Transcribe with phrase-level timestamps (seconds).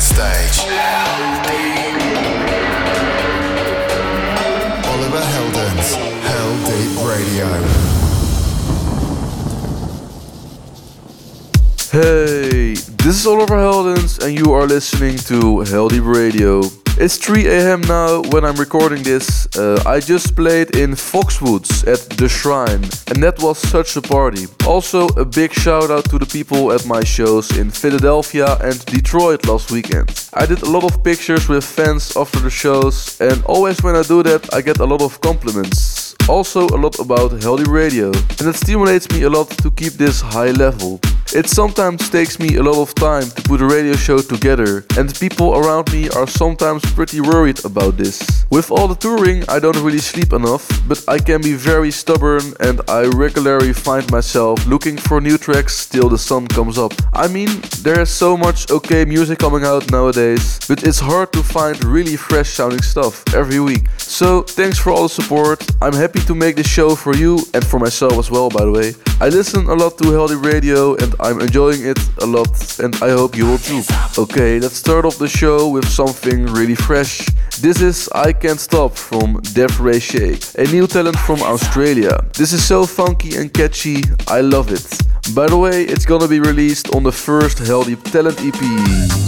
[0.00, 0.58] stage.
[4.86, 5.88] Oliver Heldens,
[6.28, 7.48] Heldeep Radio.
[11.90, 16.62] Hey, this is Oliver Heldens, and you are listening to Heldeep Radio.
[16.98, 17.82] It's 3 a.m.
[17.82, 19.46] now when I'm recording this.
[19.54, 24.46] Uh, I just played in Foxwoods at the Shrine, and that was such a party.
[24.66, 29.46] Also, a big shout out to the people at my shows in Philadelphia and Detroit
[29.46, 30.08] last weekend.
[30.32, 34.02] I did a lot of pictures with fans after the shows, and always when I
[34.02, 36.05] do that, I get a lot of compliments.
[36.28, 38.06] Also, a lot about Heldeep Radio,
[38.38, 41.00] and it stimulates me a lot to keep this high level.
[41.34, 45.12] It sometimes takes me a lot of time to put a radio show together, and
[45.18, 48.46] people around me are sometimes pretty worried about this.
[48.48, 52.54] With all the touring, I don't really sleep enough, but I can be very stubborn
[52.60, 56.92] and I regularly find myself looking for new tracks till the sun comes up.
[57.12, 57.48] I mean,
[57.82, 62.16] there is so much okay music coming out nowadays, but it's hard to find really
[62.16, 63.88] fresh sounding stuff every week.
[63.98, 65.66] So, thanks for all the support.
[65.82, 68.70] I'm happy to make this show for you and for myself as well, by the
[68.70, 68.94] way.
[69.20, 73.10] I listen a lot to Heldeep Radio and I'm enjoying it a lot, and I
[73.10, 73.82] hope you will too.
[74.18, 77.26] Okay, let's start off the show with something really fresh.
[77.60, 82.18] This is I Can't Stop from Def Ray Shake, a new talent from Australia.
[82.34, 84.86] This is so funky and catchy, I love it.
[85.34, 89.25] By the way, it's gonna be released on the first Heldeep Talent EP.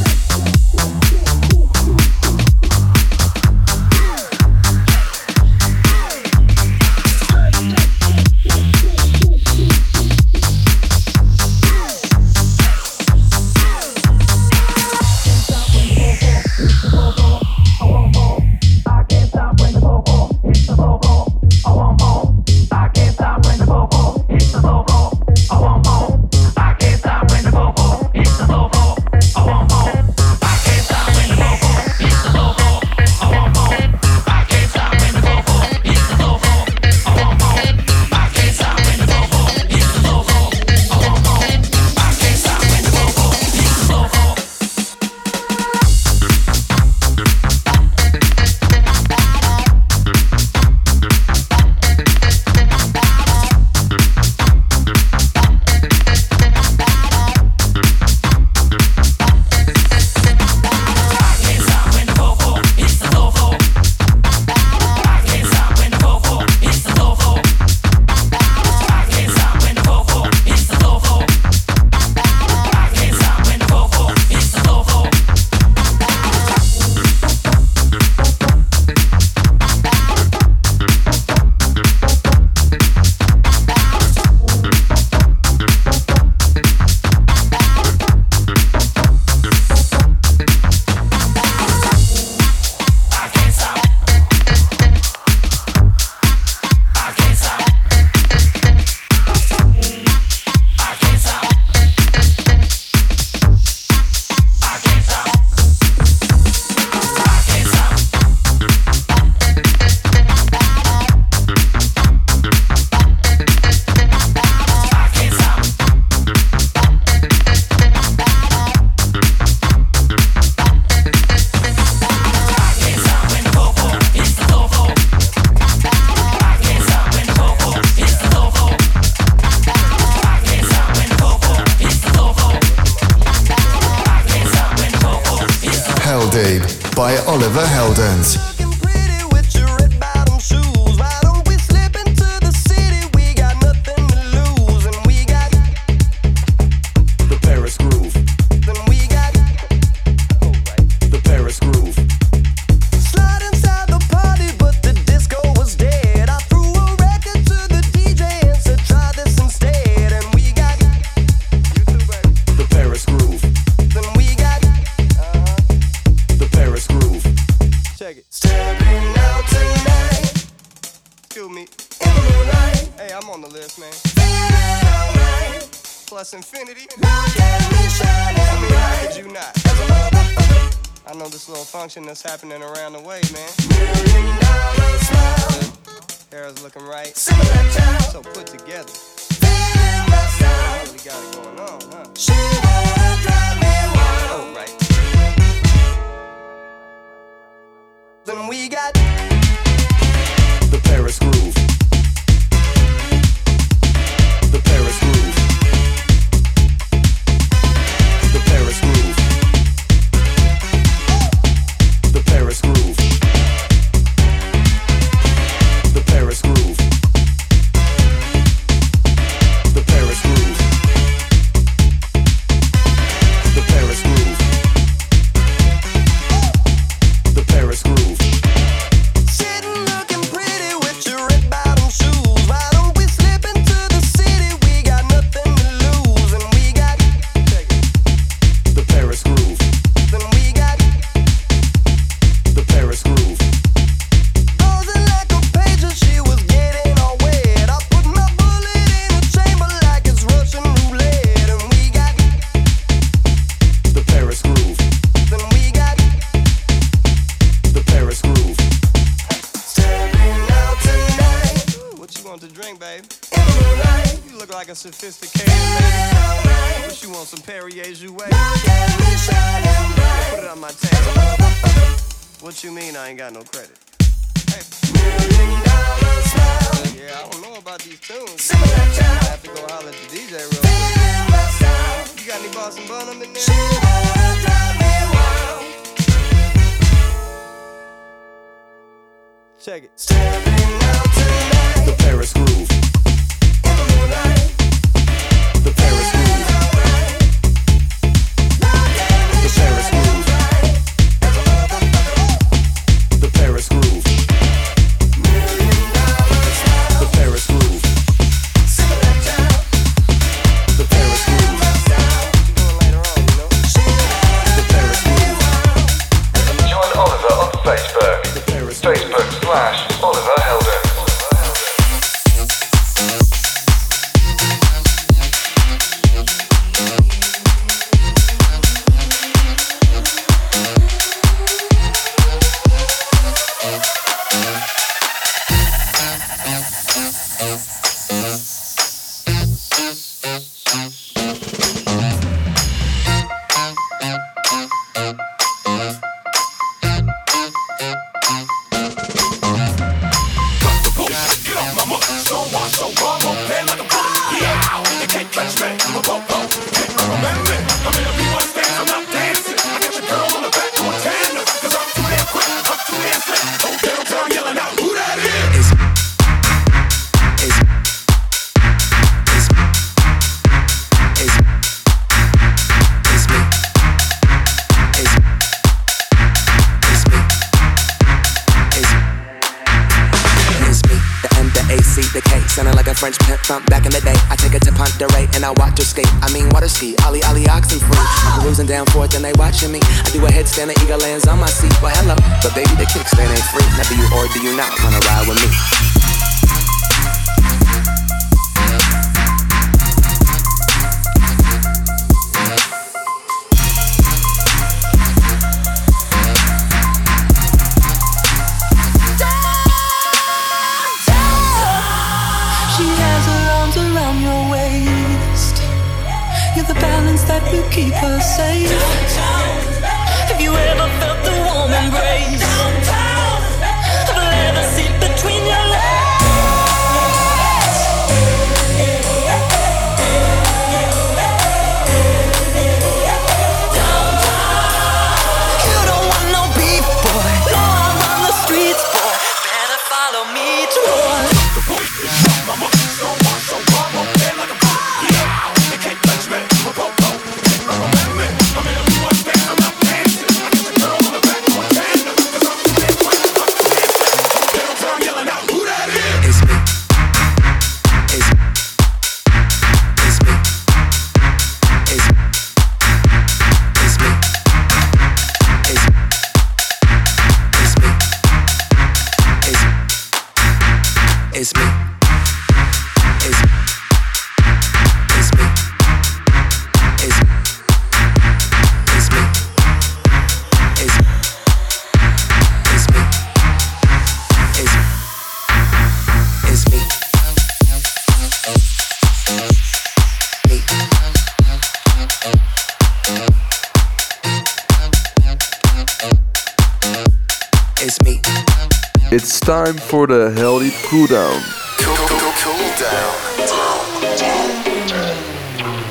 [499.72, 501.40] time for the Heldeep cool down.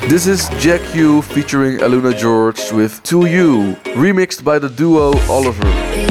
[0.10, 6.07] This is Jack U featuring AlunaGeorge with 2U, remixed by the duo Oliver.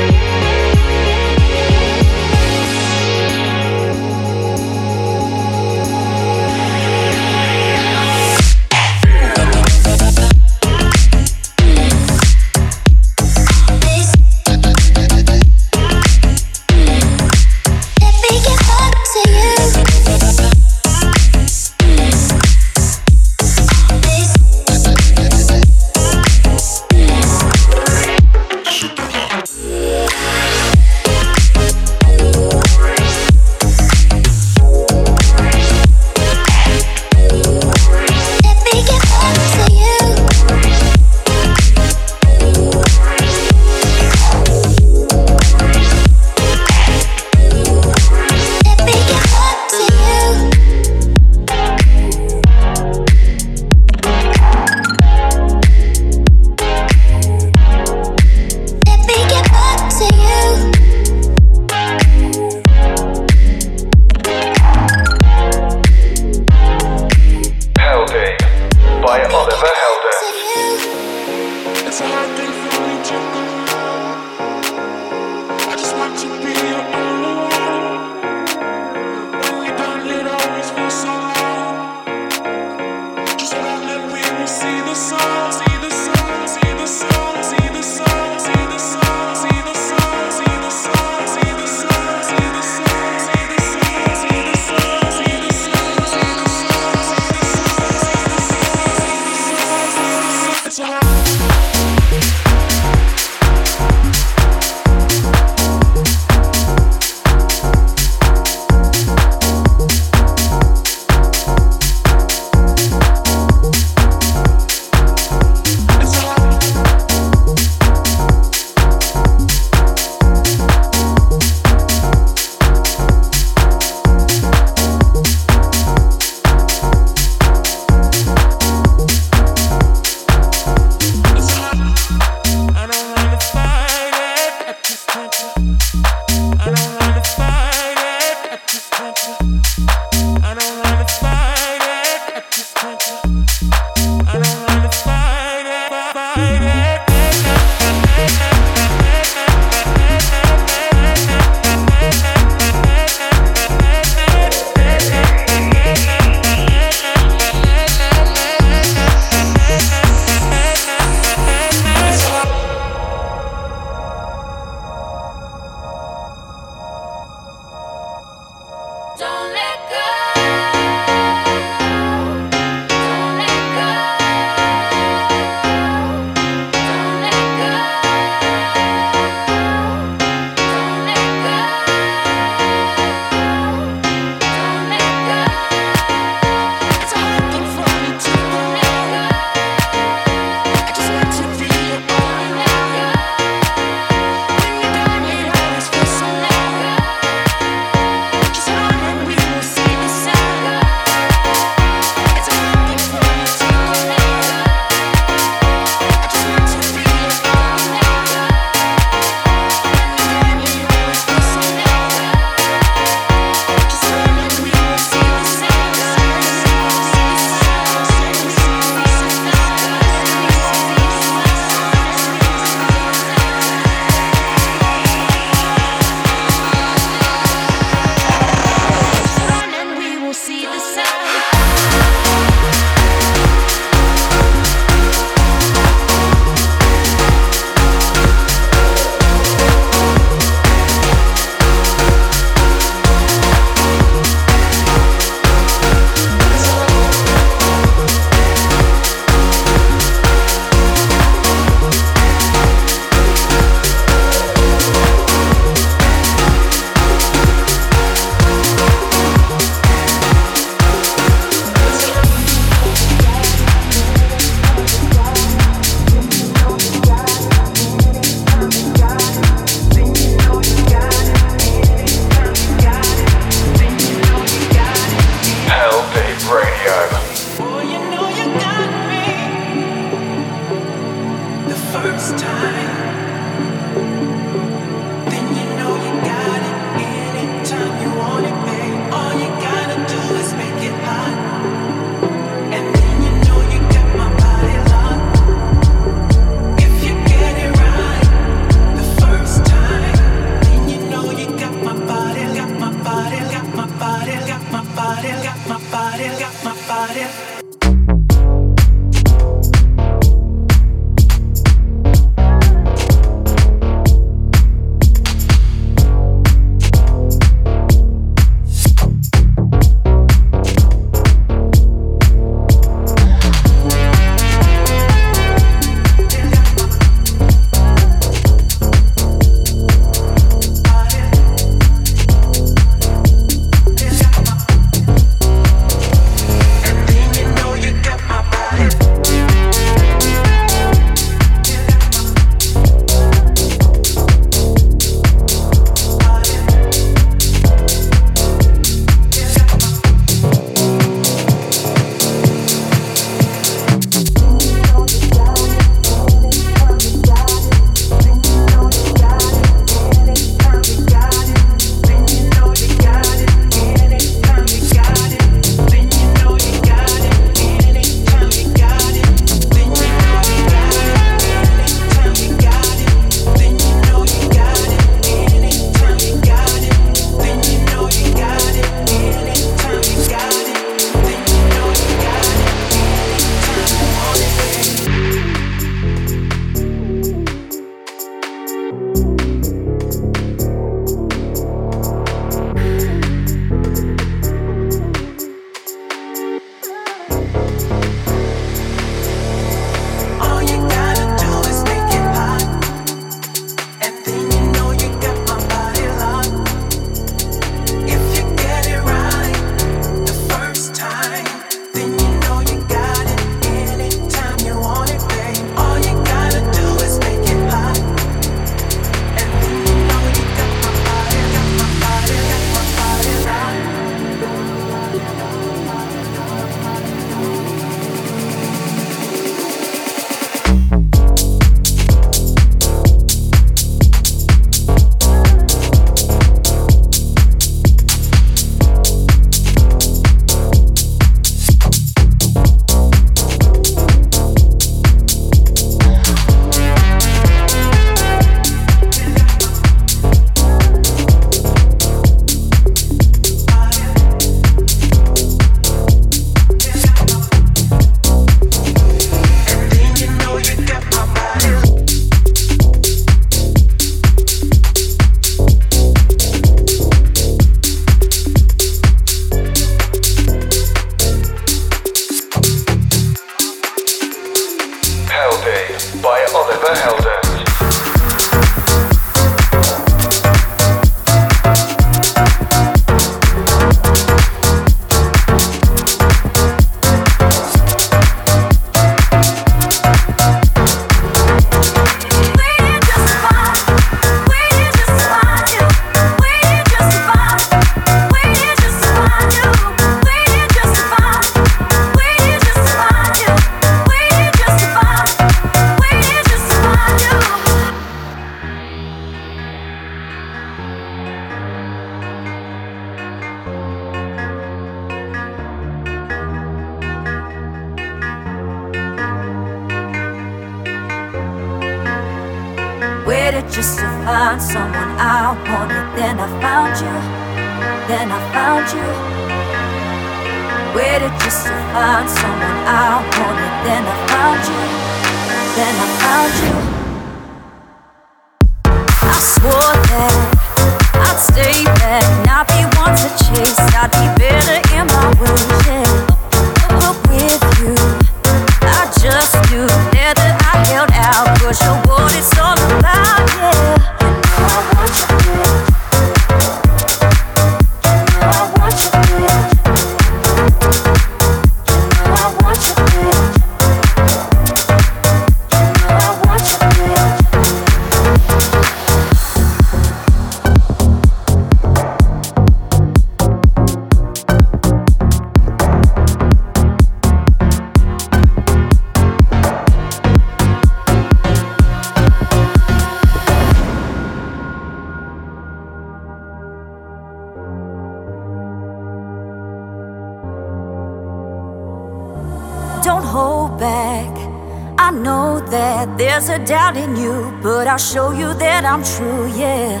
[595.60, 600.00] That there's a doubt in you, but I'll show you that I'm true, yeah.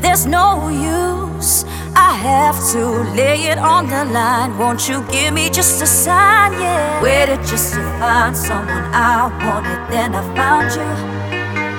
[0.00, 1.64] There's no use.
[1.94, 2.82] I have to
[3.14, 4.56] lay it on the line.
[4.56, 7.02] Won't you give me just a sign, yeah?
[7.02, 9.80] Waited just to find someone I wanted.
[9.92, 10.90] Then I found you.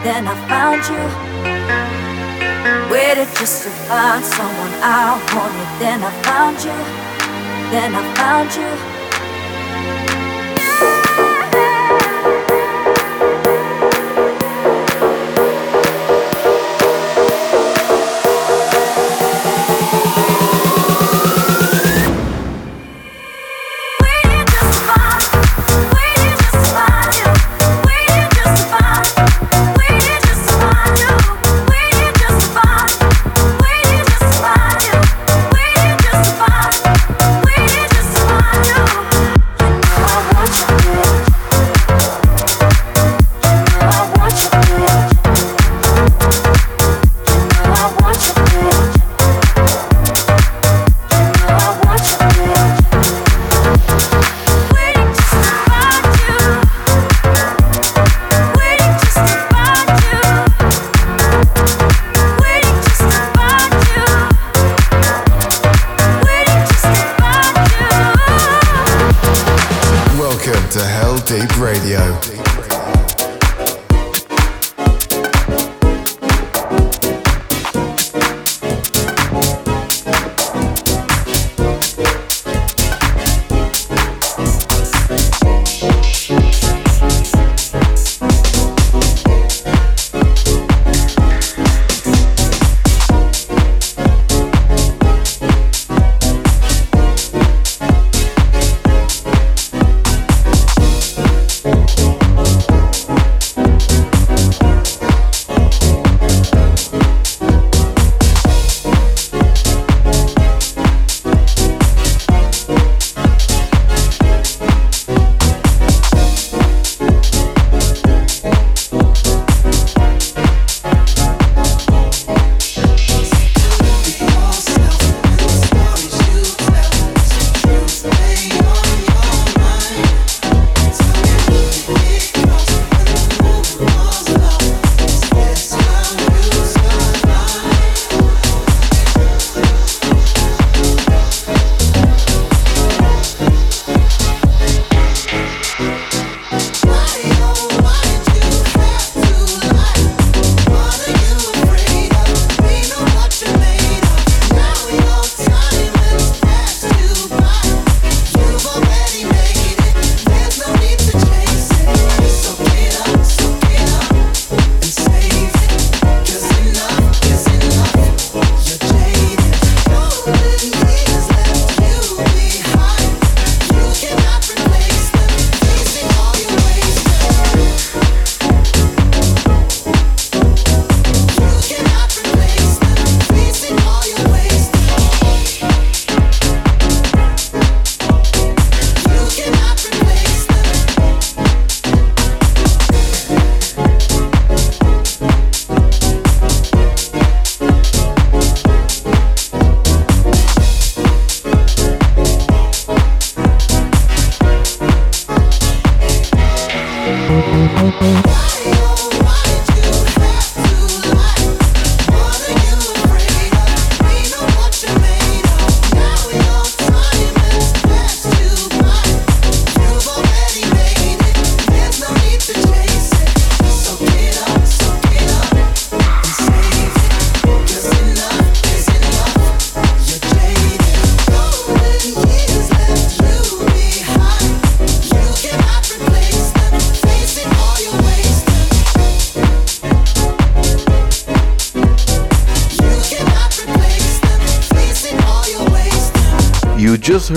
[0.03, 1.03] Then I found you.
[2.91, 5.69] Waited just to find someone I wanted.
[5.79, 6.77] Then I found you.
[7.71, 8.98] Then I found you.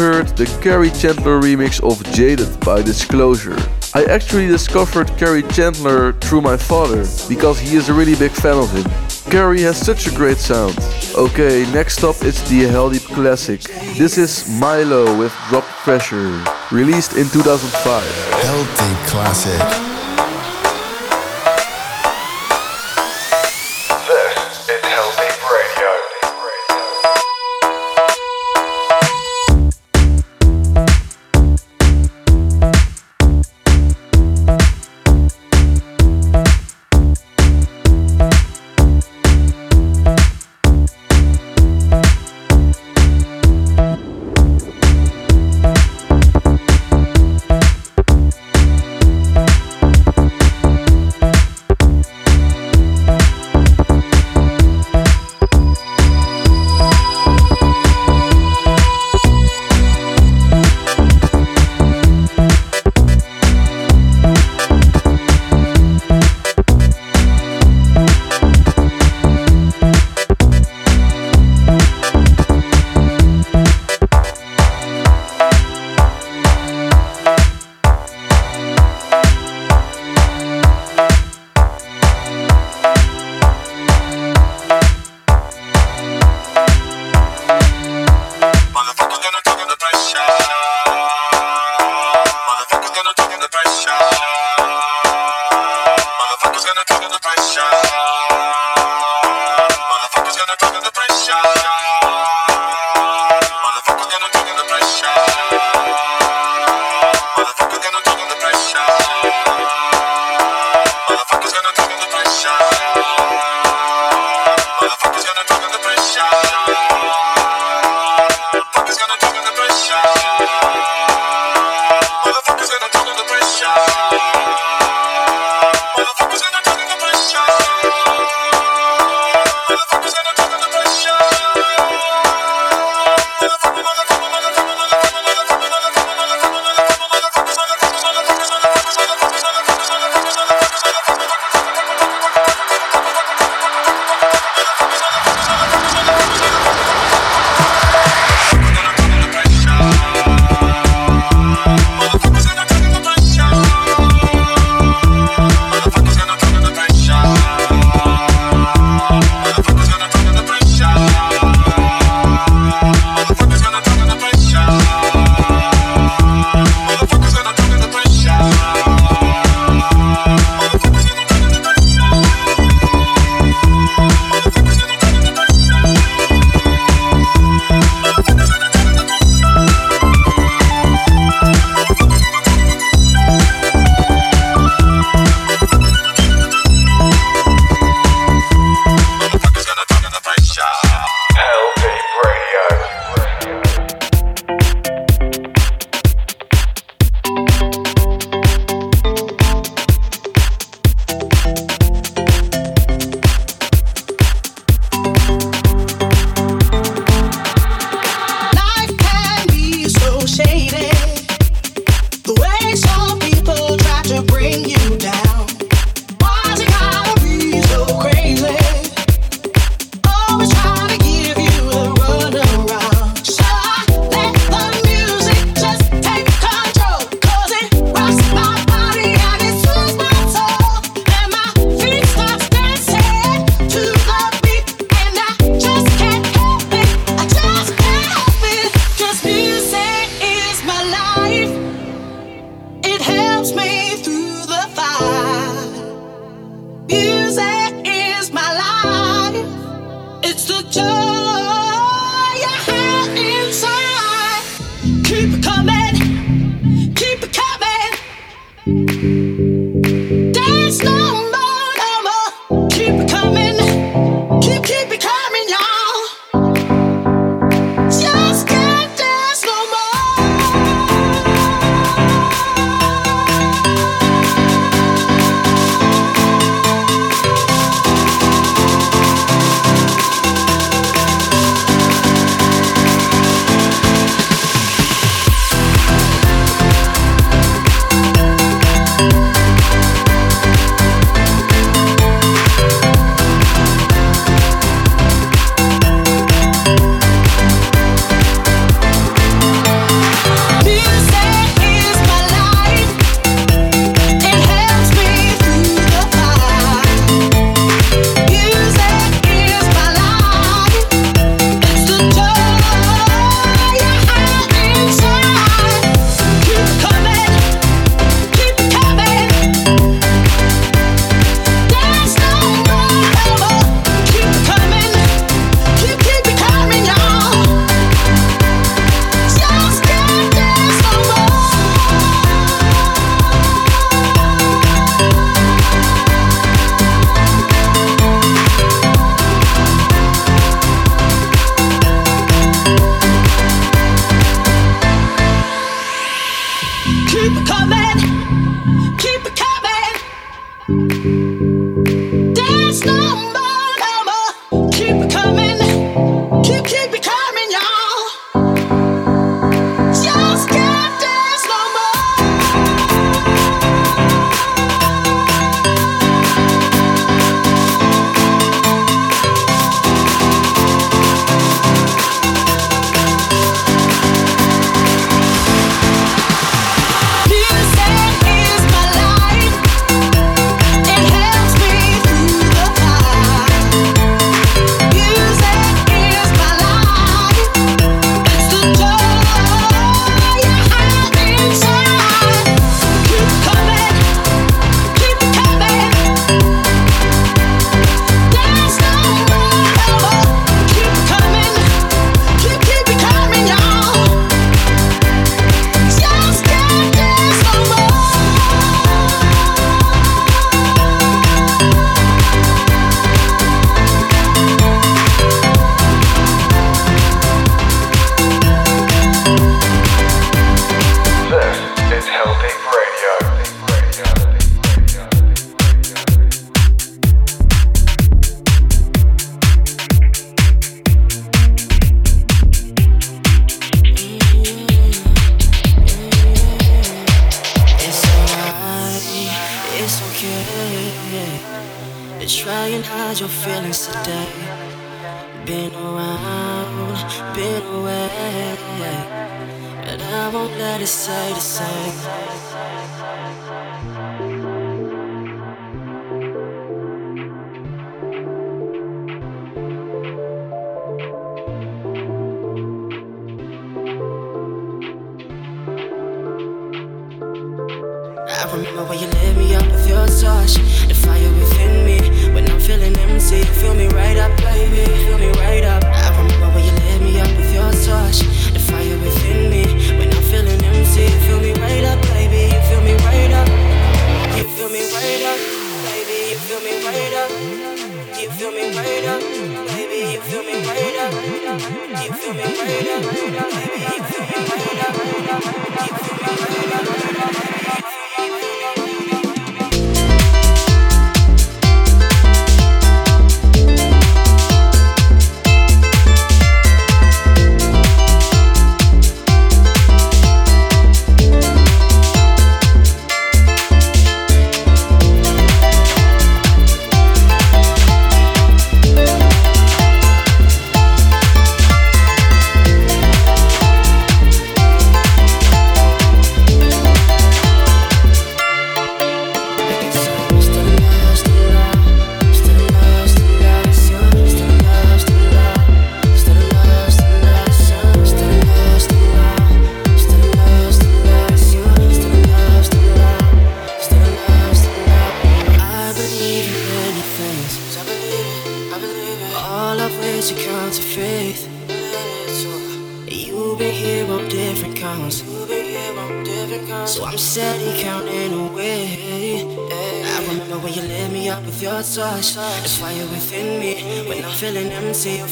[0.03, 3.57] Heard the Kerri Chandler remix of Jaded by Disclosure.
[3.95, 8.59] I actually discovered Kerri Chandler through my father because he is a really big fan
[8.59, 8.83] of him.
[9.31, 10.77] Kerri has such a great sound.
[11.15, 13.61] Okay, next up it's the Heldeep classic.
[13.97, 18.03] This is Mylo with Drop Pressure, released in 2005.
[18.43, 19.92] Heldeep Classic.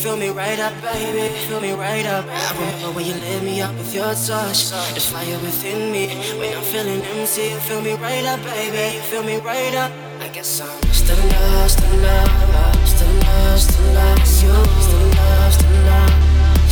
[0.00, 1.28] Fill me right up, baby.
[1.46, 2.24] Fill me right up.
[2.26, 4.70] I remember when you lit me up with your touch.
[4.70, 6.08] There's fire within me.
[6.38, 8.96] When I'm feeling empty, you fill me right up, baby.
[8.96, 9.92] You fill me right up.
[10.20, 14.18] I guess I'm still in love, still in love, still in love, still in love,
[14.20, 14.56] you.
[14.80, 16.16] Still in love, still in love,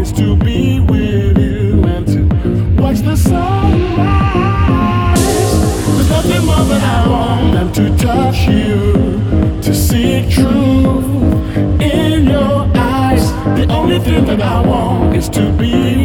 [0.00, 1.84] is to be with you.
[1.84, 3.70] And to watch the sun
[5.94, 11.04] There's nothing more that I want than to touch you, to see truth
[11.80, 13.30] in your eyes.
[13.58, 15.99] The only thing that I want is to be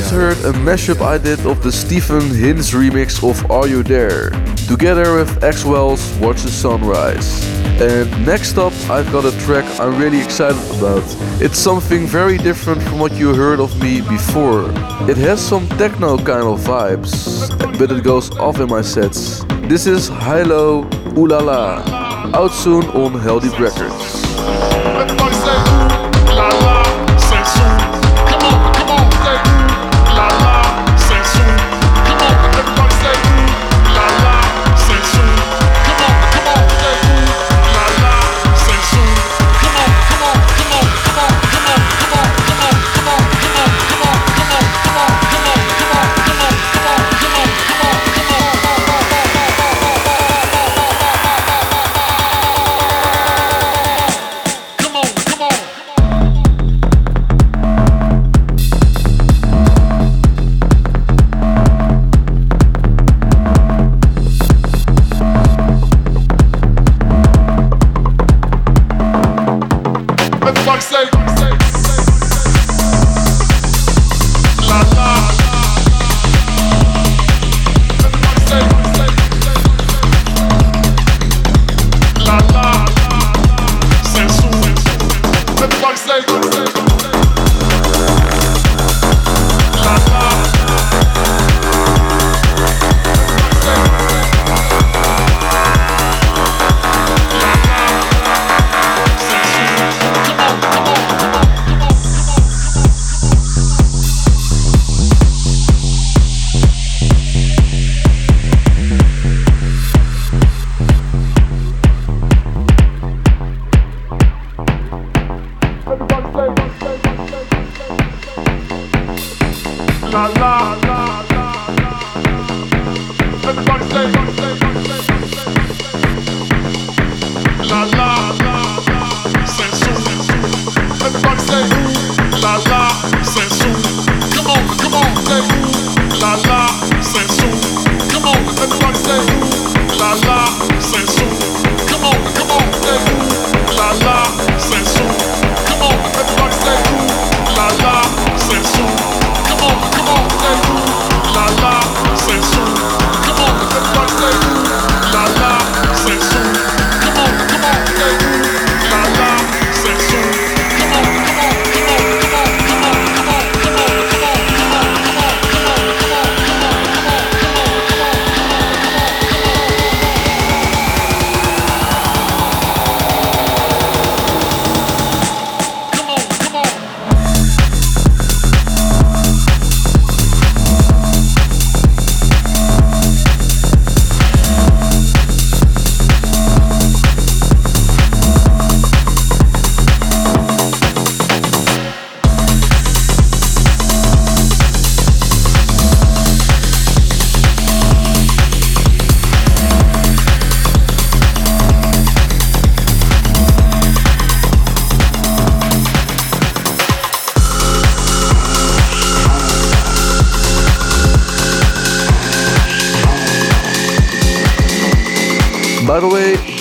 [0.00, 4.30] just heard a mashup I did of the Stephen Hinz remix of Are You There,
[4.66, 7.46] together with Axwell's Watch the Sunrise.
[7.80, 11.04] And next up, I've got a track I'm really excited about.
[11.40, 14.64] It's something very different from what you heard of me before.
[15.08, 19.44] It has some techno kind of vibes, but it goes off in my sets.
[19.68, 24.23] This is Hilo Ulala, out soon on Heldeep Records.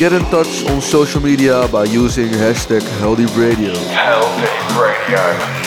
[0.09, 3.73] Get in touch on social media by using hashtag Heldeep Radio.
[3.73, 5.62] Heldeep Radio.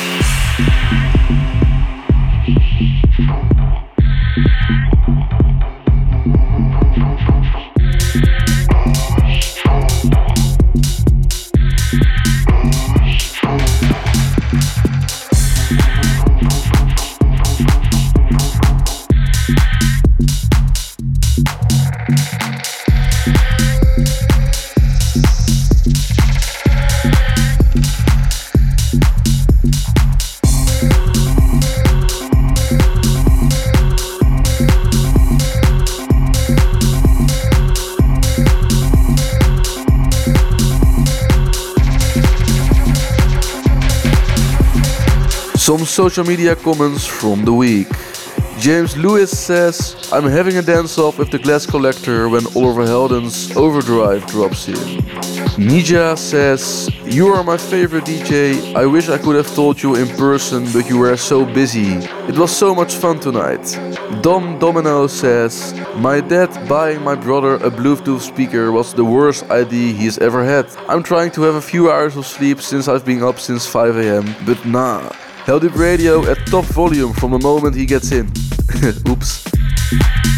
[45.97, 47.89] Social media comments from the week.
[48.59, 53.57] James Lewis says, I'm having a dance off with the glass collector when Oliver Heldens
[53.57, 54.75] Overdrive drops in.
[55.57, 58.75] Nija says, You are my favorite DJ.
[58.75, 61.95] I wish I could have told you in person, but you were so busy.
[62.29, 63.65] It was so much fun tonight.
[64.21, 69.95] Dom Domino says, My dad buying my brother a Bluetooth speaker was the worst idea
[69.95, 70.67] he's ever had.
[70.91, 73.97] I'm trying to have a few hours of sleep since I've been up since 5
[73.97, 75.11] am, but nah.
[75.47, 78.27] Heldeep Radio at top volume from the moment he gets in.
[79.09, 80.36] Oops.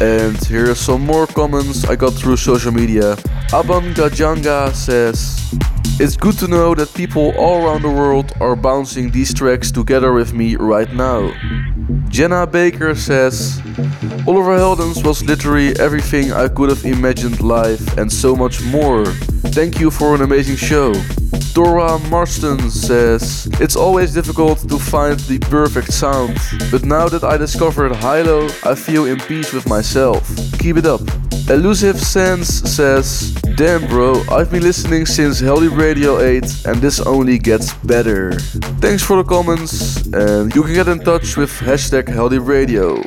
[0.00, 3.16] And here are some more comments I got through social media.
[3.50, 5.52] Aban Gajanga says,
[5.98, 10.12] It's good to know that people all around the world are bouncing these tracks together
[10.12, 11.32] with me right now.
[12.08, 13.60] Jenna Baker says,
[14.24, 19.04] Oliver Heldens was literally everything I could have imagined live and so much more.
[19.50, 20.92] Thank you for an amazing show.
[21.54, 26.38] Dora Marston says, It's always difficult to find the perfect sound,
[26.70, 30.28] but now that I discovered Hilo, I feel in peace with myself.
[30.58, 31.00] Keep it up.
[31.48, 37.38] Elusive Sense says, Damn bro, I've been listening since Heldeep Radio 8 and this only
[37.38, 38.38] gets better.
[38.80, 43.02] Thanks for the comments and you can get in touch with hashtag Heldeep Radio.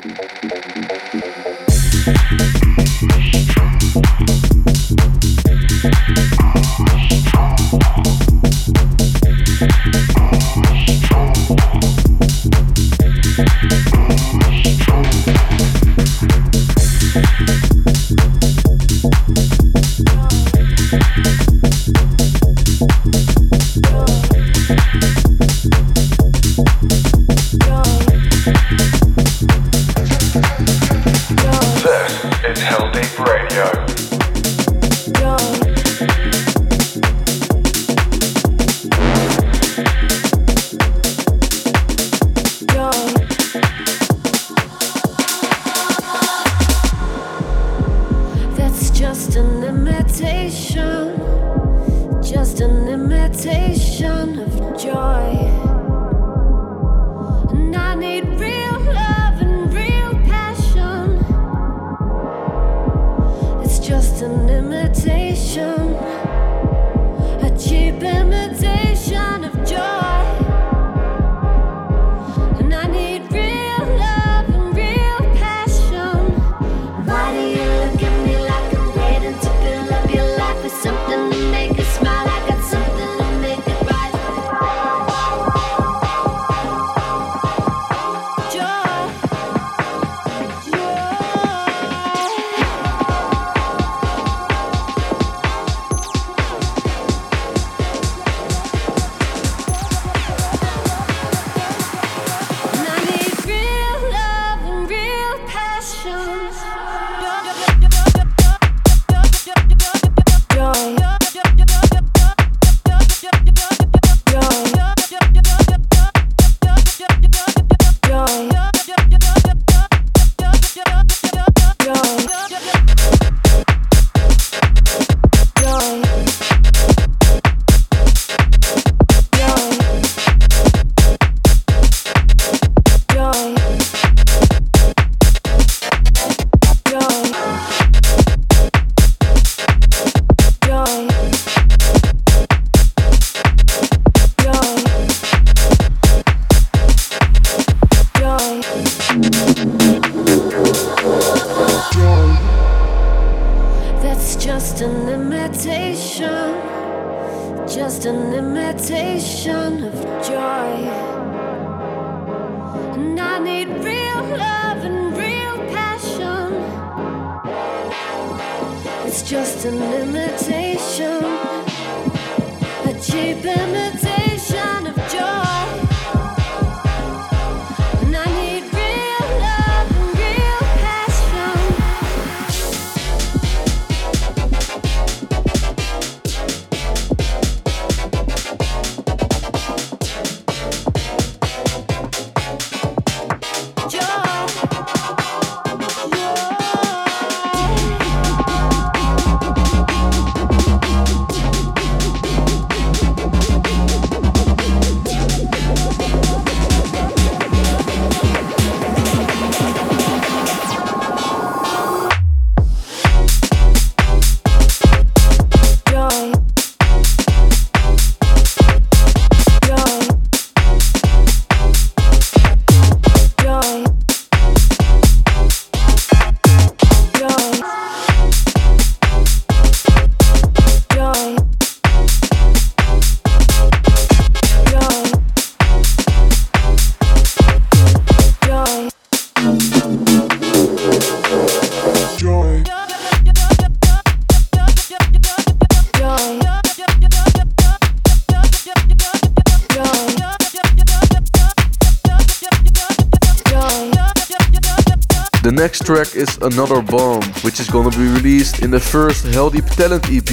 [255.44, 259.68] The next track is Another Bomb, which is gonna be released in the first Heldeep
[259.76, 260.30] Talent EP.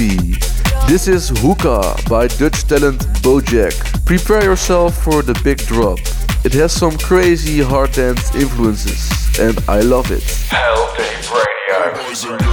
[0.87, 4.05] This is Hookah by Dutch talent Bojack.
[4.05, 5.97] Prepare yourself for the big drop.
[6.45, 10.21] It has some crazy hard dance influences, and I love it.
[10.53, 12.48] Heldeep Radio.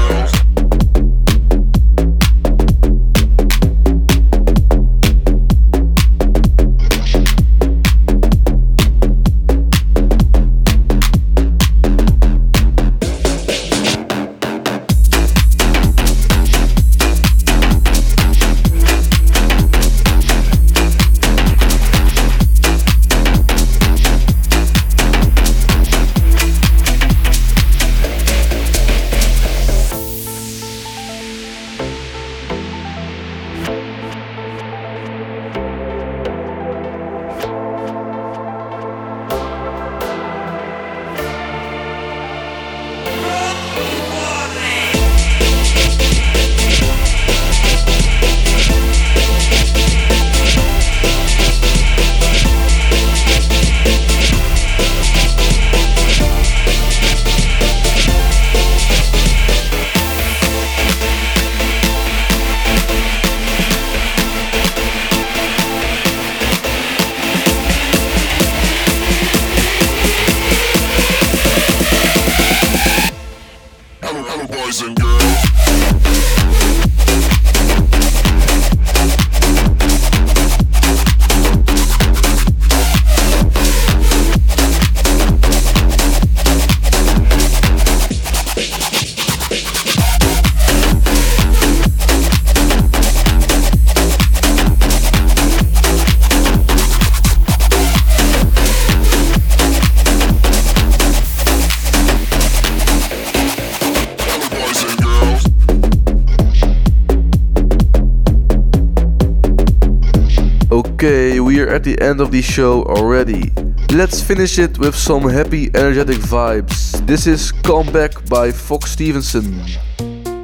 [111.76, 113.52] At the end of the show already.
[113.92, 117.06] Let's finish it with some happy, energetic vibes.
[117.06, 119.62] This is Come Back by Fox Stevenson.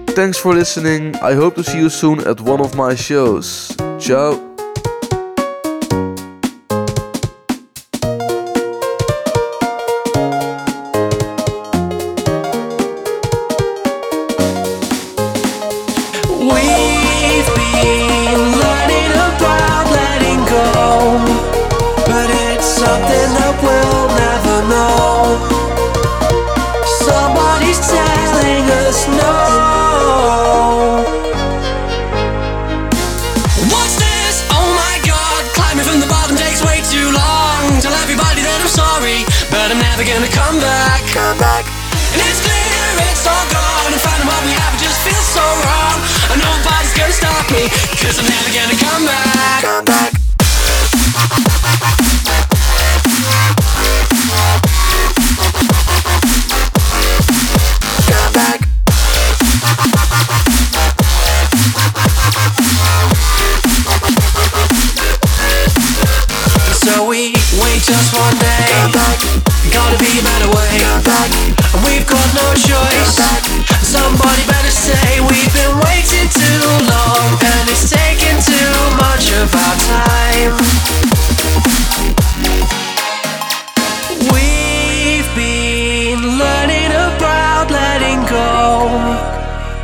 [0.09, 1.17] Thanks for listening.
[1.17, 3.75] I hope to see you soon at one of my shows.
[3.99, 4.52] Ciao.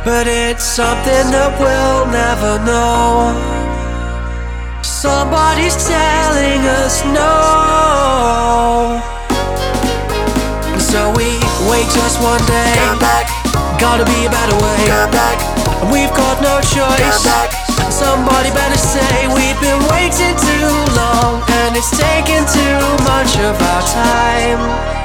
[0.05, 3.35] But it's something that we'll never know.
[4.81, 8.99] Somebody's telling us no.
[10.79, 11.39] So we
[11.69, 12.73] wait just one day.
[12.79, 13.27] Come back.
[13.79, 14.87] Gotta be a better way.
[14.87, 15.37] Come back.
[15.83, 16.99] And we've got no choice.
[16.99, 17.49] Come back.
[17.91, 23.83] Somebody better say we've been waiting too long, and it's taken too much of our
[23.83, 24.98] time.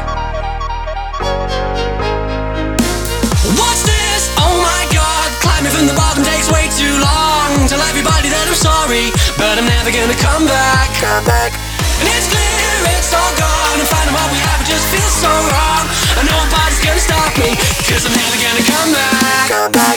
[7.64, 9.08] Tell everybody that I'm sorry,
[9.40, 10.92] but I'm never gonna come back.
[11.00, 11.56] Come back.
[11.96, 12.44] And it's clear
[12.92, 15.88] it's all gone, and finding what we have it just feels so wrong.
[16.20, 17.56] And nobody's gonna stop me,
[17.88, 19.48] cause I'm never gonna come back.
[19.48, 19.96] Come back.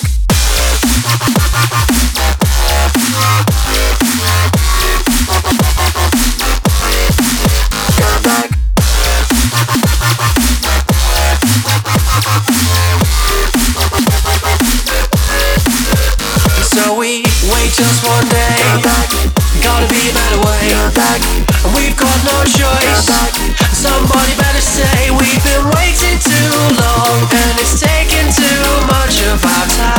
[18.83, 20.71] Gotta be a better way.
[21.65, 23.09] And we've got no choice.
[23.73, 29.67] Somebody better say we've been waiting too long, and it's taken too much of our
[29.67, 29.96] time.